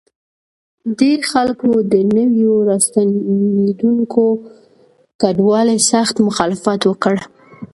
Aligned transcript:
دې 0.99 1.13
خلکو 1.31 1.69
د 1.91 1.93
نویو 2.15 2.53
راستنېدونکو 2.69 4.23
کډوالو 5.21 5.77
سخت 5.91 6.15
مخالفت 6.27 6.81
وکړ. 6.85 7.15